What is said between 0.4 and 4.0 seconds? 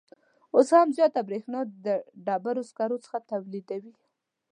اوس هم زیاته بریښنا د ډبروسکرو څخه تولیدوي